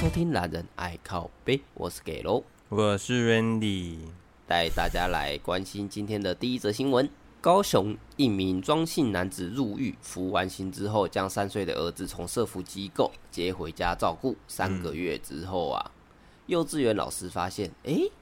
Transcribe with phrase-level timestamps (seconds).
[0.00, 3.98] 收听男人爱靠背，我是给喽，我是 Randy，
[4.46, 7.06] 带大家来关心今天的第一则新闻：
[7.38, 14.34] 高雄一名庄姓男子入狱服完刑之后，将三岁的儿子从社福机构接回家照顾。
[14.48, 15.92] 三个月之后啊，嗯、
[16.46, 18.12] 幼稚园老师发现，哎、欸，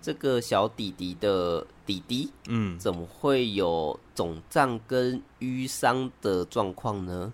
[0.00, 7.32] 这个小弟弟的弟弟，嗯，怎么会有肿胀跟淤伤的状况呢？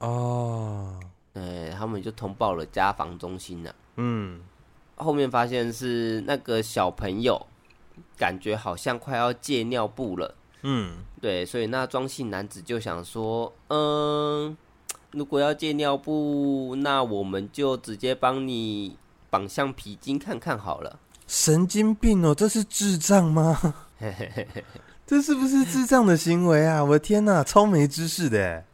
[0.00, 1.00] 哦。
[1.34, 3.74] 呃，他们就通报了家防中心了。
[3.96, 4.40] 嗯，
[4.96, 7.46] 后面发现是那个小朋友
[8.16, 10.34] 感觉好像快要戒尿布了。
[10.62, 14.56] 嗯，对，所以那庄姓男子就想说，嗯，
[15.10, 18.96] 如果要戒尿布，那我们就直接帮你
[19.28, 20.98] 绑橡皮筋看看好了。
[21.26, 23.74] 神经病哦，这是智障吗？
[25.06, 26.82] 这是不是智障的行为啊？
[26.82, 28.64] 我的天哪，超没知识的。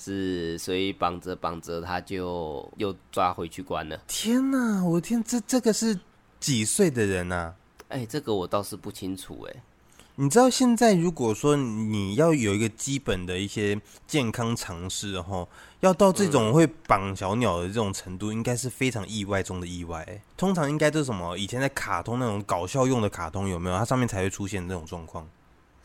[0.00, 4.00] 是，所以绑着绑着，他就又抓回去关了。
[4.06, 5.98] 天哪，我天，这这个是
[6.38, 7.52] 几岁的人啊？
[7.88, 9.46] 哎、欸，这个我倒是不清楚。
[9.50, 9.62] 哎，
[10.14, 15.48] 你知道现在如果说你要有一个基本的一些健康常识，然后
[15.80, 20.22] 要到这种会绑小鸟的这种程度，应该是非常意外中的意外。
[20.36, 21.36] 通常应该都是什么？
[21.36, 23.76] 以前在卡通那种搞笑用的卡通有没有？
[23.76, 25.26] 它上面才会出现这种状况。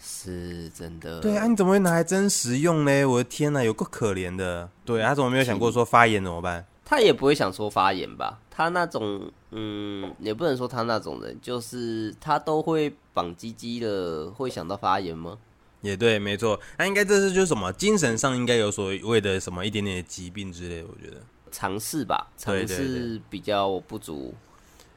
[0.06, 3.06] 是真的，对啊，你怎么会拿来真实用呢？
[3.06, 4.70] 我的天哪，有够可怜的。
[4.84, 6.66] 对啊，他怎么没有想过说发炎怎么办？
[6.84, 8.38] 他也不会想说发炎吧？
[8.52, 15.38] 他那种，嗯，也不能说他那种人，就是他都会绑鸡鸡的，会想到发炎吗？
[15.80, 21.18] 也对，没错，那应该这是就是什么精神上应该有所谓的什么一点点的疾病之类的，我觉得
[21.50, 24.34] 尝试吧，尝试比较不足。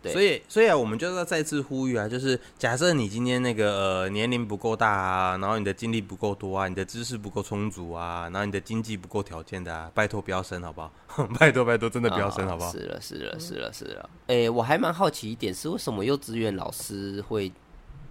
[0.04, 10.90] 所以，所以啊，我们就是要再次呼吁啊，就是假设你今天那个呃年龄不够大啊，然后你的精力不够多啊，你的知识不够充足啊，然后你的经济不够条件的啊，拜托不要生好不好？
[11.40, 12.70] 拜托拜托，真的不要生好不好？
[12.70, 14.10] 是了是了是了是了。
[14.28, 17.50] 哎、欸，我还蛮好奇一点，是为什么幼稚园老师会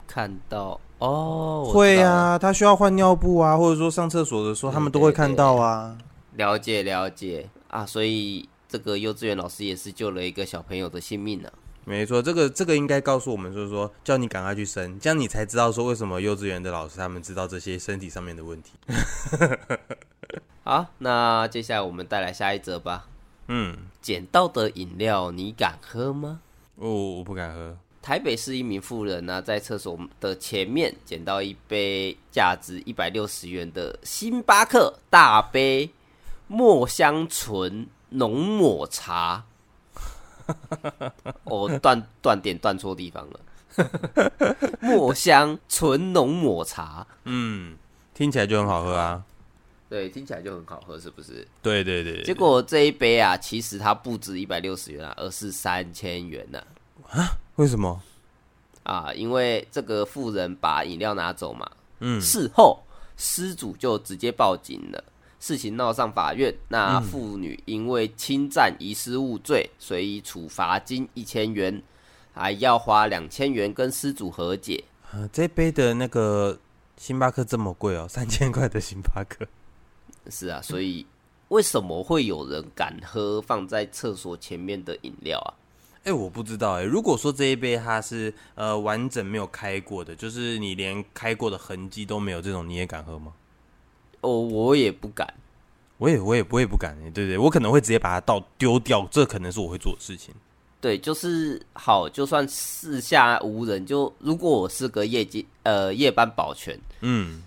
[0.05, 0.79] 看到？
[0.99, 5.97] 哦，会啊，他需要换尿布啊，或者说上厕所的时候，他们都会看到啊。
[6.35, 11.63] 了解了解啊，所以这个幼稚园老师也是救了一个小朋友的性命呢、啊。
[11.85, 18.71] 没错，这个这个应该告诉我们，就是说叫你赶快去生，这样你才知道说为什么幼稚园的老师他们知道这些身体上面的问题。
[20.63, 23.07] 好，那接下来我们带来下一则吧。
[23.49, 26.41] 嗯，捡到的饮料你敢喝吗？
[26.77, 27.77] 哦，我不敢喝。
[28.01, 35.91] 台北市一名妇人呢、啊，在厕所的前面捡到一杯价值一百六十元的星巴克大杯
[36.47, 39.45] 墨香醇浓抹茶。
[41.43, 43.39] 我 断断点断错地方了。
[44.81, 47.75] 墨香纯浓抹茶，嗯，
[48.13, 49.23] 听起来就很好喝啊。
[49.89, 51.47] 对，听起来就很好喝，是不是？
[51.61, 52.23] 对对对，对。
[52.23, 56.61] 结果这一杯啊，其实它不止一百六十元啊，而是三千元呢。
[57.09, 57.37] 啊？
[57.57, 58.01] 为什么？
[58.83, 61.69] 啊，因为这个富人把饮料拿走嘛。
[61.99, 62.19] 嗯。
[62.21, 62.81] 事后
[63.17, 65.03] 失主就直接报警了。
[65.45, 71.83] 事情闹上法院，那妇女因为侵占遗失物罪，所以处罚金一千元，
[72.33, 74.83] 还要花两千元跟失主和解。
[75.11, 76.57] 啊，这杯的那个
[76.97, 79.45] 星巴克这么贵哦， 三千块的星巴克。
[80.31, 81.05] 是啊，所以
[81.49, 85.53] 为什么会有人敢喝放在厕所前面的饮料啊？
[85.97, 86.85] 哎、欸，我不知道哎、欸。
[86.85, 93.31] 如果说这一杯它是呃完整没有开过的，就是你连开过的痕迹都没有，这种你也敢喝吗？
[94.25, 95.31] 哦，我也不敢，
[95.97, 100.33] 我也我也不会不敢，对对对，我可能会直接把它倒丢掉，这可能是我会做的事情。
[100.81, 107.41] 对，就是好，就算四下无人，就如果我是个夜机呃夜班保全，嗯，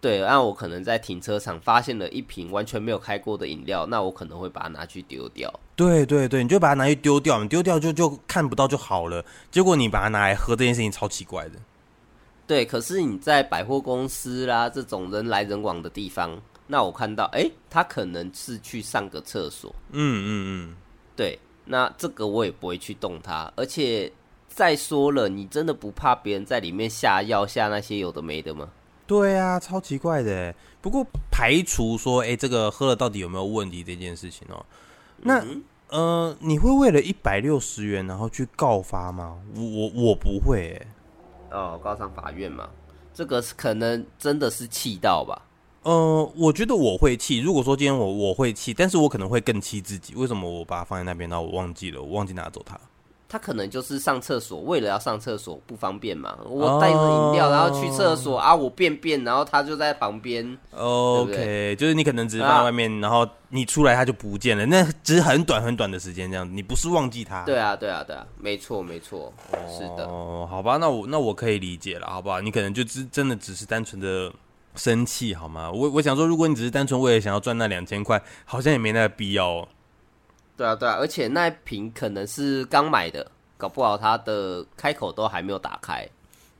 [0.00, 5.52] 对，那我可能在停车场发现了一瓶完全没有开过的饮料，那我可能会把它拿去丢掉。
[5.76, 9.24] 对对对，你就把它拿去丢掉，你丢掉就就看不到就好了。
[9.50, 11.52] 结果你把它拿来喝，这件事情超奇怪的。
[12.50, 19.72] 对，可是你在百货公司啦这种人来人往的地方，那我看到，哎，他可能是去上个厕所。
[19.92, 20.76] 嗯嗯嗯，
[21.14, 23.52] 对，那这个我也不会去动它。
[23.54, 24.10] 而且
[24.48, 28.68] 再说了，你真的不怕别人在里面下药下那些有的没的吗？
[29.06, 30.52] 对啊，超奇怪的。
[30.80, 34.66] 不过排除说，哎，这个喝了到底有没有问题这件事情哦，
[35.18, 39.38] 那嗯呃，你会为了一百六十元然后去告发吗？
[39.54, 40.86] 我我我不会诶。
[41.50, 42.68] 哦，告上法院嘛，
[43.12, 45.42] 这个是可能真的是气到吧？
[45.82, 47.38] 呃，我觉得我会气。
[47.40, 50.14] 如果说今天我我会气，但是我可能会更气自己。
[50.14, 52.78] 为什么我把它放在那边，然后我忘记了，我忘记拿走它？
[53.30, 60.44] 他可能就是上厕所，为了要上厕所不方便嘛，我带着饮料然后去厕所啊，我便便，然后他就在旁边。
[60.72, 67.44] OK，对对就是你可能只是放在外面，啊、然后你出来他就不见了，那只是很短很短的时间这样子，你不是忘记他。
[67.44, 69.32] 对啊，对啊，对啊，没错，没错，
[69.68, 70.06] 是的。
[70.06, 72.40] 哦，好吧，那我那我可以理解了，好不好？
[72.40, 74.32] 你可能就只真的只是单纯的
[74.74, 75.70] 生气，好吗？
[75.70, 79.68] 我我想说，如果你只是单纯为了想要赚那两千块，好像也没那个必要哦。
[80.60, 83.26] 对啊，对啊，而且那一瓶可能是刚买的，
[83.56, 86.06] 搞不好它的开口都还没有打开。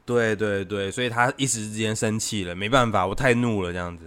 [0.06, 4.04] 对对对，所以他一时之间生气了，没办法，我太怒了，这样子。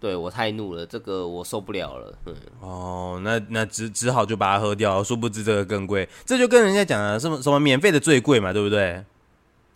[0.00, 2.18] 对，我太怒了，这个我受不了了。
[2.26, 6.08] 嗯，哦，那那只只好就把它喝掉，殊不知这个更贵。
[6.26, 9.00] 这就跟人家讲了，什么什么免费的最贵嘛，对不对？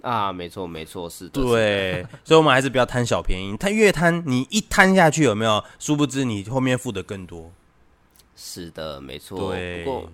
[0.00, 1.40] 啊，没错没错，是的。
[1.40, 3.56] 对，所以我们还是不要贪小便宜。
[3.56, 5.62] 他越贪，你一贪下去有没有？
[5.78, 7.52] 殊不知你后面付的更多。
[8.34, 9.52] 是的，没错。
[9.52, 10.10] 对，不过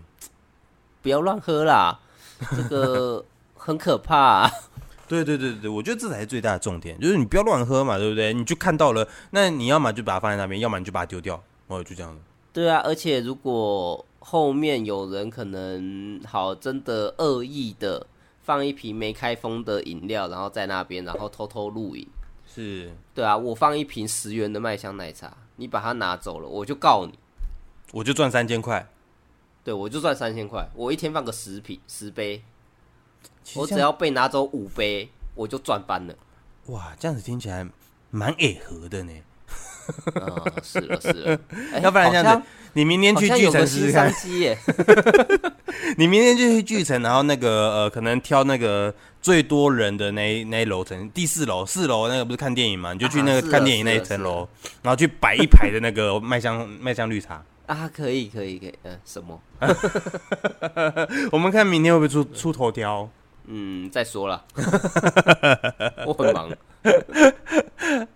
[1.03, 1.99] 不要乱喝啦，
[2.57, 3.25] 这个
[3.55, 4.51] 很可怕 啊。
[5.07, 8.35] 对对对对，我觉得这才是最大的重点，就是你不要乱喝嘛，对不对？
[8.35, 12.21] 你就看到了，那你要么就把它放在那边，要么你就把它丢掉，哦，就这样子。
[12.53, 18.07] 对啊，而且如果后面有人可能好真的恶意的
[18.43, 22.07] 放一瓶没开封的饮料，然后在那边，然后偷偷录影，
[22.47, 22.93] 是。
[23.15, 27.19] 对啊，我放一瓶十元的麦香奶茶，你把它拿走了，我就告你。
[27.93, 28.87] 我就赚三千块，
[29.65, 30.69] 对，我就赚三千块。
[30.75, 32.43] 我一天放个十瓶十杯，
[33.55, 36.15] 我只要被拿走五杯，我就赚翻了。
[36.67, 37.67] 哇，这样子听起来
[38.11, 39.13] 蛮违和的呢。
[40.17, 41.41] 哦， 是了是了，
[41.73, 44.13] 欸、 要不然这样子，你明天去巨城试试看。
[45.97, 52.93] 你明天就去巨城，然后那个呃，可能挑那个最多人的那那一楼层，第四楼、四楼那个不是看电影嘛？
[52.93, 54.47] 你就去那个看电影那一层楼，
[54.83, 57.43] 然后去摆一排的那个麦香麦香绿茶。
[57.69, 59.39] 啊，可以，可以，可以，嗯、呃，什么？
[61.31, 63.09] 我们看明天会不会出出头条？
[63.47, 64.43] 嗯，再说了，
[66.07, 66.51] 我很忙。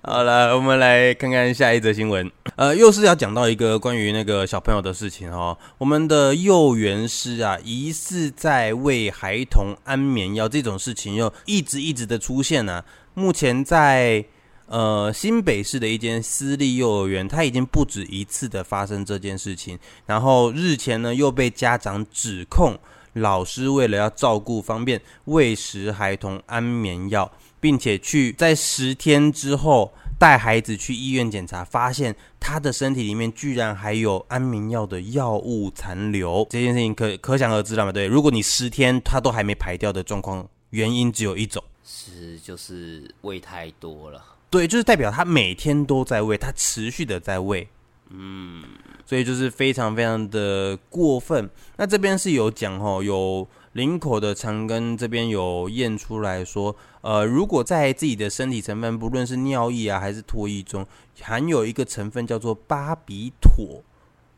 [0.03, 2.31] 好了，我们来看看下一则新闻。
[2.57, 5.57] 呃，又是要讲到一个关于那个小朋友的事情哦。
[5.77, 12.85] 我们的幼园师啊，疑似在喂孩童安眠药，这种事情又一直一直的出现呢、啊。
[13.13, 14.25] 目前在。
[14.73, 19.79] 呃，新北市的一间私立幼儿园，它已经不止一次的发生这件事情。
[20.07, 22.79] 然后日前呢，又被家长指控
[23.13, 27.31] 老师为了要照顾方便喂食孩童安眠药，
[27.61, 36.47] 并且去在十天之后带孩子去医院检查，发现他的身体里面居然还有安眠药的药物残留。
[36.49, 37.93] 这件事情可可想而知了嘛？
[37.93, 44.25] 对，如果你十天他都还没排掉的状况，原因只有一种，是就是喂太多了。
[44.53, 47.67] 对，就是代表他每天都在喂，他持续的在喂，
[48.11, 48.63] 嗯，
[49.07, 51.49] 所以就是非常非常的过分。
[51.79, 60.87] 那这边是有讲哦，有林口的长庚这边有验出来说，呃，如果在自己的身体成分，不论是尿液啊还是唾液中，
[61.23, 63.83] 含有一个成分叫做巴比妥，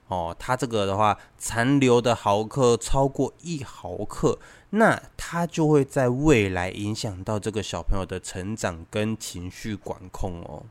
[0.08, 4.38] 哦，它这个的话残留的毫克超过一毫克。
[4.76, 10.64] 那他就会在未来影响到这个小朋友的成长跟情绪管控哦。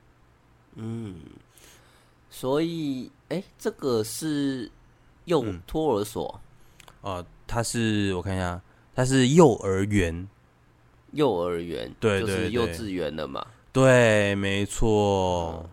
[0.75, 1.21] 嗯，
[2.30, 4.69] 所以，哎，这个是
[5.24, 6.38] 幼托儿所
[7.00, 8.62] 哦，他是我看一下，
[8.94, 10.27] 他是幼儿园，
[11.13, 13.47] 幼儿园，对，就是幼稚园的嘛。
[13.71, 15.69] 对，没错，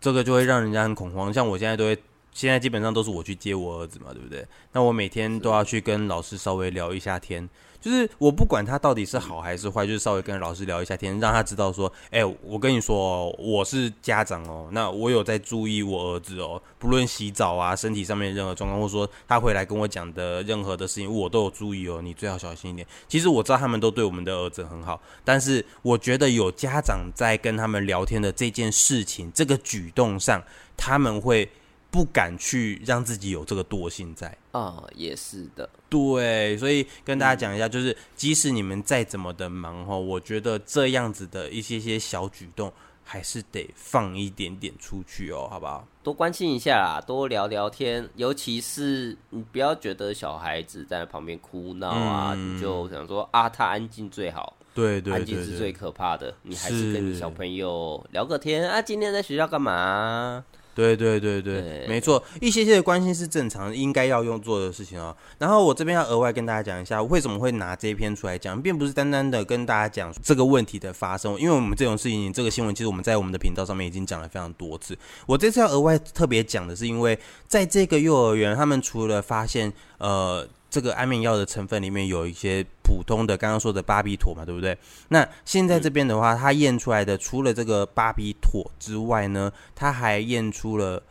[0.00, 1.30] 这个就会让人家很恐慌。
[1.30, 2.02] 像我现在都会。
[2.32, 4.46] 现在基本上都是我去接我儿子嘛，对不对？
[4.72, 7.46] 那我每天都要去跟老师稍微聊一下天，
[7.78, 22.86] 就是我不管他到底是好还是坏，就是稍微跟老师聊一下天，让他知道说，哎，我跟你说，我是家长哦，那我有在注意我儿子哦，不论洗澡啊，身体上面任何状况，或者说他回来跟我讲的任何的事情，我都有注意哦，你最好小心一点。
[23.08, 30.42] 其实我知道他们都对我们的儿子很好，但是我觉得有家长在跟他们聊天的这件事情，这个举动上，
[30.78, 31.46] 他们会。
[31.92, 34.26] 不敢去让自己有这个惰性在。
[34.50, 42.72] 啊、哦，也是的，对，所以跟大家讲一下，就是即使你们再怎么的忙哈，我觉得这样子的一些些小举动，
[43.04, 45.86] 还是得放一点点出去哦，好不好？
[46.02, 60.42] 多关心一下啦，多聊聊天，尤其是你不要觉得小孩子在旁边哭闹啊，嗯、你就想说啊，他安静最好，对对，安静是最可怕的，你还是跟你小朋友聊个天啊，今天在学校干嘛？
[60.50, 65.14] 对对对对，对没错，一些些的关心是正常，应该要用做的事情哦。
[65.38, 74.96] 然后我这边要额外跟大家讲一下，为什么会拿这一篇出来讲，并不是单单的跟大家讲这个问题的发生，因为我们这种事情，这个新闻其实我们在我们的频道上面已经讲了非常多次。
[75.26, 84.74] 我这次要额外特别讲的是，因为在这个幼儿园，他们除了发现呃这个安眠药的成分里面有一些普通的刚刚说的巴比妥嘛，对不对？
[85.08, 91.02] 那现在这边的话，它验出来的除了这个巴比妥之外呢，它还验出了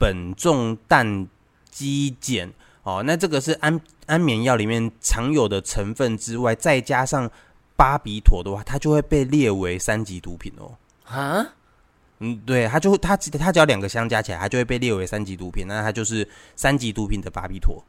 [0.00, 1.28] 苯重氮
[1.70, 3.00] 基碱哦。
[3.06, 7.30] 那这个是安安眠药里面常有的成分之外，再加上
[7.76, 10.74] 巴比妥的话，它就会被列为三级毒品哦。
[11.04, 11.46] 啊？
[12.18, 15.64] 嗯，对，它就它它只要两个相加起来，它就会被列为三级毒品。
[15.68, 17.84] 那它就是三级毒品的巴比妥。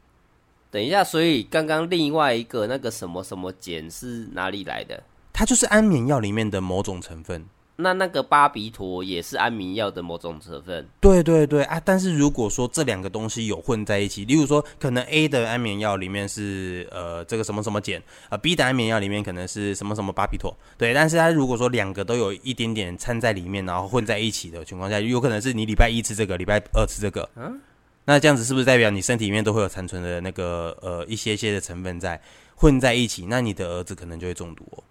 [0.70, 5.02] 等一下，所以刚刚另外一个那个什么什么碱是哪里来的？
[5.32, 7.46] 它就是安眠药里面的某种成分。
[7.80, 10.84] 那那个巴比妥也是安眠药的某种成分？
[11.00, 11.80] 对对对啊！
[11.84, 20.92] 但是如果说这两个东西有混在一起，例如说可能 A 的安眠药里面是呃这个什么什么碱，呃 B 的安眠药里面可能是什么什么巴比妥，对。
[20.92, 27.60] 但是它如果说两个都有一点点掺在里面，然后混在一起的情况下，有可能是你礼拜一吃这个，礼拜二吃这个，嗯。
[28.08, 32.18] 那这样子是不是代表你身体里面都会有残存的那个呃一些些的成分在
[32.56, 33.26] 混在一起？
[33.26, 34.82] 那你的儿子可能就会中毒哦。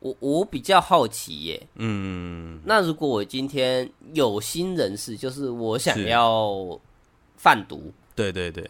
[0.00, 6.80] 我我比较好奇耶，嗯，那如果我今天有心人士，就是我想要
[7.36, 8.66] 贩毒，对对对，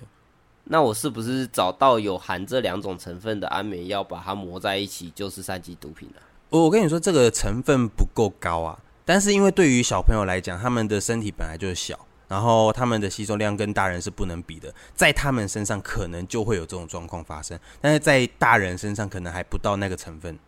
[0.64, 6.22] 那我是不是找到有含这两种成分的安眠药，把它磨在一起，就是三级毒品了？
[6.48, 12.05] 我我跟你说，这个成分不够高啊，但是因为对于小朋友来讲，他们的身体本来就是小。
[12.28, 20.38] 然后他们的吸收量跟大人是不能比的，在他们身上可能就会有这种状况发生，但是在大人身上可能还不到那个成分。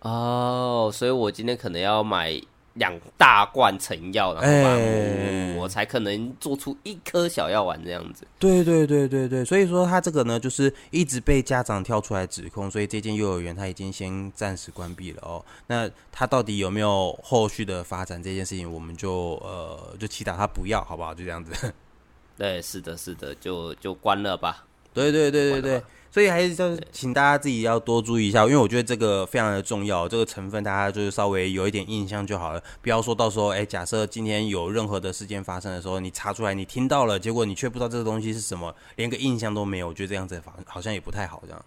[0.00, 2.40] 哦，所以我今天可能要买。
[2.78, 8.26] 两大罐成药，然后把它磨，欸、我才可能做出一颗小药丸这样子。
[8.38, 15.44] 对对对对对，所以说他这个呢，就是一直被家长跳出来指控，所以这间幼儿园他已经先暂时关闭了哦。
[15.66, 21.12] 那他到底有没有后续的发展这件事情，我们就呃就祈祷他不要，好不好？
[21.12, 21.72] 就这样子。
[22.38, 24.64] 对，是的，是的，就就关了吧。
[24.94, 25.82] 对对对对对。
[26.10, 41.64] 所以还是就是，请大家自己要多注意一下，因为我觉得这个非常的重要，这个成分大家就是稍微有一点印象就好了，不要说到时候，哎，假设今天有任何的事件发生的时候，你查出来你听到了，结果你却不知道这个东西是什么，连个印象都没有，我觉得这样子好像也不太好，这样。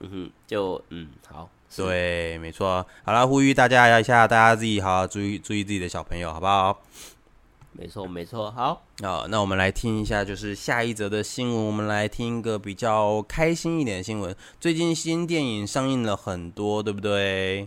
[0.00, 2.84] 嗯哼，就嗯好，对，没错。
[3.04, 6.82] 好了，呼吁大家一下，大家自己好好注意注意自己的小朋友，好不好？
[7.74, 8.50] 没错，没错。
[8.50, 11.66] 好，好，那我们来听一下，就是下一则的新闻。
[11.66, 14.34] 我们来听一个比较开心一点的新闻。
[14.60, 17.66] 最近新电影上映了很多，对不对？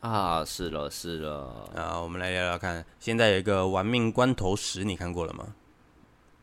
[0.00, 1.68] 啊，是了，是了。
[1.74, 2.84] 啊，我们来聊聊看。
[3.00, 5.46] 现在有一个《玩命关头十》，你看过了吗？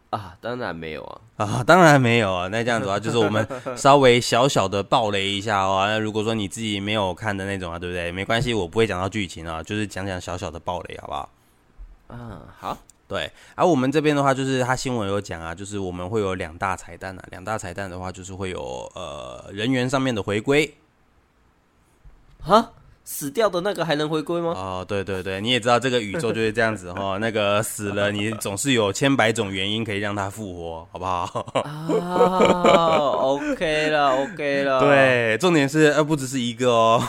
[0.09, 1.21] 啊，当然没有啊。
[1.37, 2.49] 啊，当然没有啊。
[2.49, 3.47] 那这样子的话，就是我们
[3.77, 5.85] 稍微小小的暴雷一下哦。
[5.87, 8.11] 那如果说你自己没有看的那种啊，对不对？
[8.11, 11.29] 没关系，我不会讲到剧情啊，就是讲讲小小的暴雷，好不好？
[12.13, 12.77] 嗯，好，
[13.07, 20.73] 对，而、啊、我们这边的话，就是他新闻有讲啊，就是我们会有两大彩蛋啊，两大彩蛋的话，就是会有呃人员上面的回归，
[22.39, 22.71] 哈。
[23.05, 24.51] 死掉的那个还能回归吗？
[24.51, 27.19] 哦，对对对，你也知道这个宇宙就是这样子哈、 哦。
[27.19, 31.45] 那个死了，你总是有千百种原因可以让他复活，好不好？
[31.99, 34.79] 啊，OK 了，OK 了。
[34.79, 37.03] 对，重点是呃，不只是一个哦。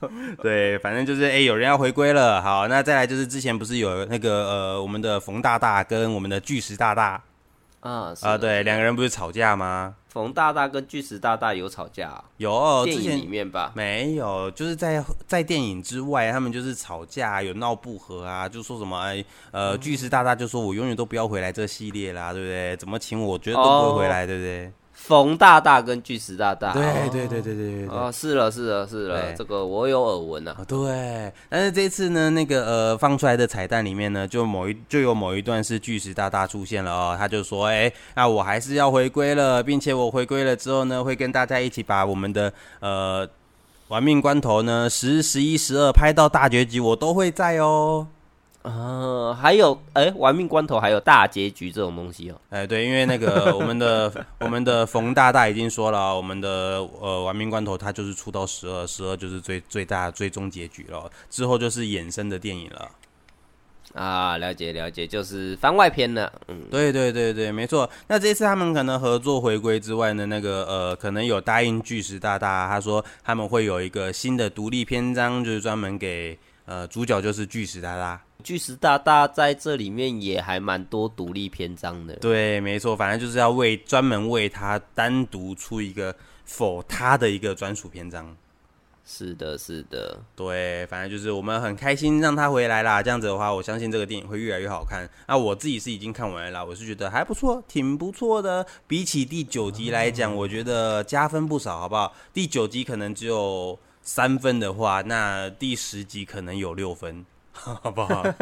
[0.41, 2.41] 对，反正就是哎，有人要回归了。
[2.41, 7.21] 好，那再来就是之前不是有那个呃，我们的冯大大跟我们的巨石大大
[7.81, 9.95] 啊啊，对，两个人不是吵架吗？
[10.07, 12.09] 冯大大跟巨石大大有吵架？
[12.09, 13.71] 啊，有电影里面吧？
[13.73, 19.01] 没有，就是在在电影之外，他们就是吵架，有闹不和啊，就说什么
[19.51, 22.75] 呃，巨石大大就说我永远都不要回来这系列啦，对不对？
[22.75, 24.71] 怎么请我，我觉得都不会回来，哦、对不对？
[25.03, 30.55] 冯大大跟巨石大大，对对对对对对哦，是了是了是了，这个我有耳闻啊。
[30.67, 43.27] 对，但是这次呢，那个呃放出来的彩蛋里面呢，就某一就有某一段是巨石大大出现了哦，他就说，哎，那我还是要回归了，并且我回归了之后呢，会跟大家一起把我们的呃
[43.87, 48.07] 玩命关头呢十、十一、十二拍到大结局，我都会在哦。
[48.63, 52.39] 呃，还有，哎、欸，玩命关头还有大结局这种东西哦。
[52.49, 62.91] 哎，对，因为那个 我们的我们的冯大大已经说了，我们的呃玩命关头它就是出到十二，十二就是最最大最终结局了，之后就是衍生的电影了。
[63.93, 66.31] 啊，了解了解，就是番外篇了。
[66.47, 67.89] 嗯，对对对对，没错。
[68.07, 78.21] 那这次他们可能合作回归之外呢，那个呃，可能有答应巨石大大，他说他们会有一个新的独立篇章，就是专门给呃主角就是巨石大大。
[78.41, 82.15] 巨石大大在这里面也还蛮多独立篇章的。
[82.15, 88.35] 对，没错，反正就是要为专门为他单独出一个否他的一个专属篇章。
[89.03, 93.01] 是的，是的，对，反正就是我们很开心让他回来啦。
[93.01, 95.09] 这样子的话，我相信这个电影会越来越好看。
[95.27, 98.65] 那我自己是已经看完了，我是觉得还不错，挺不错的。
[98.87, 102.13] 比起第九集来讲，我觉得加分不少，好不好？
[102.31, 107.25] 第九集可能只有三分的话，那第十集可能有六分，
[107.81, 108.23] 好不好？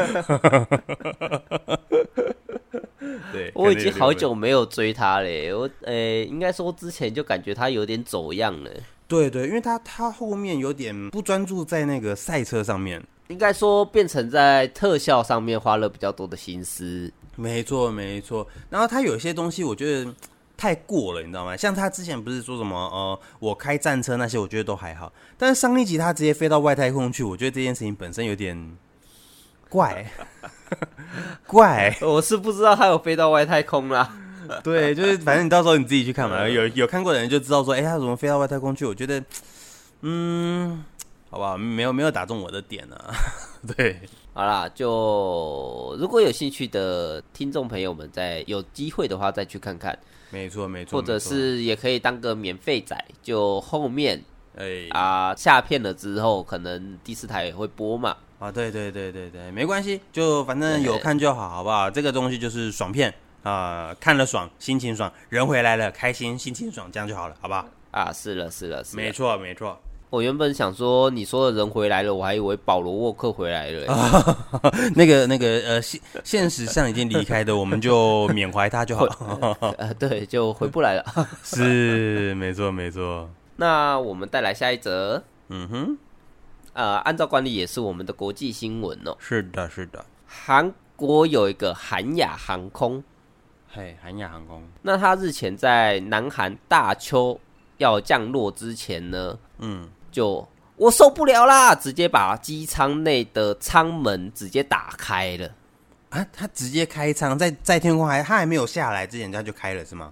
[3.31, 5.53] 对，我已经好久没有追他嘞。
[5.53, 8.71] 我呃、欸，应该说之前就感觉他有点走样了。
[9.07, 17.11] 对对，因为他他后面有点不专注在那个赛车上面，应该说变成在特效上面花了比较多的心思。
[17.35, 20.13] 没错没错，然后他有一些东西我觉得
[20.55, 21.57] 太过了，你知道吗？
[21.57, 25.11] 像他之前不是说什么呃，我开战车那些，我觉得都还好。
[25.37, 28.77] 但是上一集他直接飞到外太空去，我觉得这件事情本身有点
[29.69, 30.05] 怪
[31.47, 31.95] 怪。
[32.01, 34.11] 我是不知道他有飞到外太空啦。
[34.63, 36.47] 对，就是反正你到时候你自己去看嘛。
[36.49, 38.83] 有有看过的人就知道说，哎，他怎么飞到外太空去？
[38.83, 39.23] 我觉得，
[40.01, 40.83] 嗯，
[41.29, 43.13] 好吧，没有没有打中我的点呢、啊。
[43.77, 43.99] 对，
[44.33, 49.97] 好啦，就如果有兴趣的听众朋友们，在有机会的话再去看看。
[50.31, 54.19] 没错没错，或者是也可以当个免费仔，就后面
[54.55, 58.15] 哎啊下片了之后，可能第四台也会播嘛。
[58.39, 61.91] 啊，对对对对对，没关系，就反正有看就好，好不好？
[61.91, 63.13] 这个东西就是爽片。
[63.41, 67.65] 啊、呃，看了爽，心情爽，人回来了，开心，心情爽，这样就好了，好不好？
[67.91, 69.79] 啊，是了，是了，是了，没错，没错。
[70.09, 74.35] 我原本想说，你说的人回来了，我还以为保罗沃克回来了。
[74.93, 79.57] 那个，那个，呃，现现实上已经离开的，我们就缅怀他就好了。
[79.79, 81.05] 呃，对，就回不来了。
[81.41, 83.29] 是，没错，没错。
[83.55, 85.23] 那我们带来下一则。
[85.47, 85.97] 嗯哼。
[86.73, 89.15] 呃，按照惯例，也是我们的国际新闻哦。
[89.19, 90.05] 是的，是的。
[90.25, 93.03] 韩国有一个韩亚航空。
[93.71, 94.63] 嘿，韩亚航空。
[94.81, 97.39] 那他日前在南韩大邱
[97.77, 105.51] 要降落之前呢，嗯，就我受不了啦，直接把机舱内的舱门直接打开了。
[106.09, 110.11] 啊，他直接开舱，在在天空还他还没有下来之前，他就开了是吗？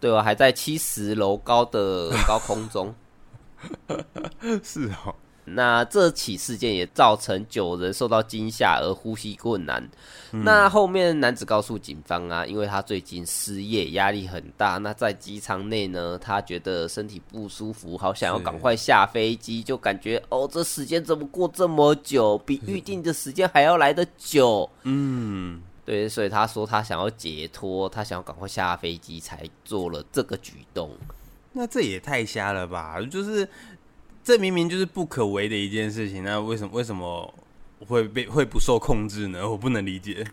[0.00, 2.94] 对啊，还在七十楼高的高空中。
[4.64, 5.14] 是哦。
[5.44, 9.82] 那这起事件也造成九人受到惊吓而呼吸困难。
[10.32, 14.78] 嗯、那后面男子告诉警方啊，因为他最近失业，压力很大。
[14.78, 24.70] 那在机舱内呢，他觉得身体不舒服，好想要赶快下飞机，就感觉哦，这时间怎么过这么久，比预定的时间还要来得久。
[24.84, 30.90] 嗯，对，所以他说他想要解脱，他想要赶快下飞机，才做了这个举动。
[31.52, 33.00] 那这也太瞎了吧？
[33.10, 33.48] 就是。
[34.22, 37.34] 这明明就是不可为的一件事情，那为什么为什么
[37.86, 39.48] 会被会不受控制呢？
[39.48, 40.26] 我不能理解。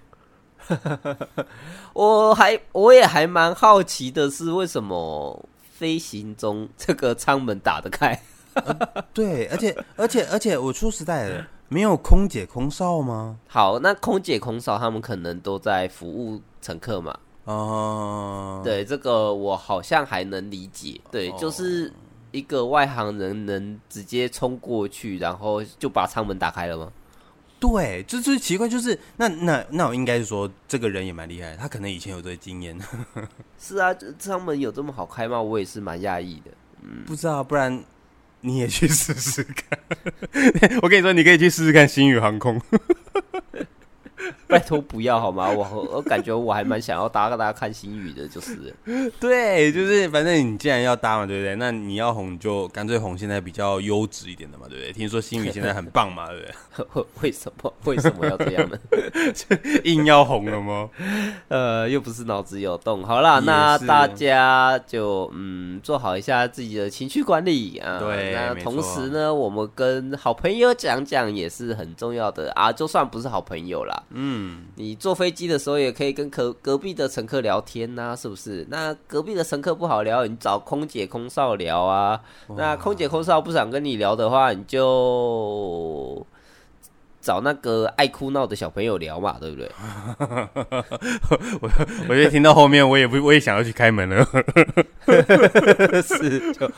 [1.93, 8.21] 我还我也还蛮好奇的是，为什么飞行中这个舱门打得开？
[8.53, 13.37] 呃、对，而且而且而且，我说实在的，没有空姐空少吗？
[13.47, 17.17] 好，那空姐空少他们可能都在服务乘客嘛。
[17.45, 20.99] 哦，对，这个我好像还能理解。
[21.09, 21.93] 对，就是。
[22.37, 26.91] 一个外行人能直接冲过去，然后就把舱门打开了吗？
[27.59, 32.77] 对，这最奇怪就是那那那我应该是说，这个人也蛮厉害，他可能以前有这个经验。
[33.57, 35.41] 是啊，舱门有这么好开吗？
[35.41, 36.51] 我也是蛮讶异的。
[36.83, 37.83] 嗯，不知道，不然
[38.41, 39.79] 你也去试试看。
[40.83, 42.61] 我跟你说，你可以去试试看星宇航空。
[44.49, 45.49] 拜托不要好吗？
[45.49, 48.73] 我我感觉我还蛮想要搭个大家看星宇的，就是
[49.19, 51.55] 对，就是反正你既然要搭嘛，对不对？
[51.55, 54.93] 那你要红就干脆红现在比较优质一点的嘛，对不对？
[54.93, 57.05] 听说星宇现在很棒嘛，对不对？
[57.21, 58.77] 为什么为什么要这样呢？
[59.83, 60.89] 硬要红了吗？
[61.49, 63.03] 呃，又不是脑子有洞。
[63.03, 67.99] 好啦，那大家就嗯做好一下自己的情绪管理啊。
[67.99, 74.03] 对，那同时呢，我们跟好朋友讲讲也是很重要的啊，就算不是好朋友啦。
[74.11, 74.36] 嗯，
[74.75, 78.65] 你坐飞机的时候也可以跟隔隔壁的乘客聊天呐、啊，是不是？
[78.69, 82.19] 那隔壁的乘客不好聊，你找空姐空少聊啊。
[82.55, 86.25] 那空姐空少不想跟你聊的话，你就
[87.27, 89.69] 找那个爱哭闹的小朋友聊嘛，对不对？
[91.59, 91.69] 我
[92.07, 94.25] 我就听到后面，我也不我也想要去开门了。
[96.01, 96.71] 是，就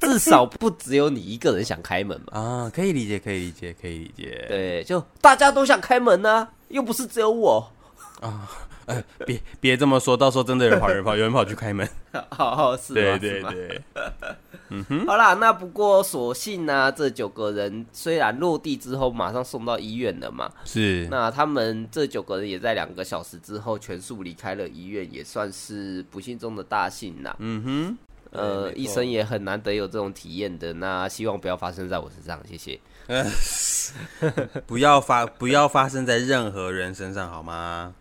[0.00, 2.40] 至少不只有你一个人想开门嘛。
[2.40, 4.44] 啊，可以理解，可以理解，可以理解。
[4.48, 6.48] 对，就大家都想开门呢、啊。
[6.66, 7.70] 又不是只有我
[8.20, 8.50] 啊！
[8.86, 11.88] 呃，别别这么说，到时候真的有人跑人跑，有人跑去开门。
[12.30, 13.80] 好好是，对对对。
[14.68, 21.06] 嗯哼，好啦，那不过所幸呢、啊，这九个人虽然落地之后马上送到医院了嘛，是。
[21.10, 27.36] 那他们这九个人也在两个小时之后全数离开了医院，也算是不幸中的大幸啦。
[27.38, 27.98] 嗯哼。
[28.32, 30.70] 呃，一生也很难得有这种体验的。
[30.74, 32.78] 那希望不要发生在我身上，谢谢。
[34.66, 37.94] 不要发，不要发生在任何人身上，好吗？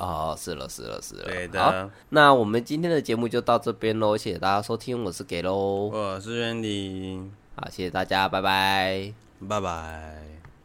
[0.00, 1.24] 哦，是了，是了，是了。
[1.24, 1.62] 对的。
[1.62, 9.12] 好，那我们今天的节目就到这边喽，谢谢大家收听，我是给喽，我是 Randy，好，谢谢大家，拜拜，
[9.46, 10.39] 拜拜。